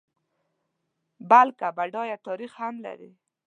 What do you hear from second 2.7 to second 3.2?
لري.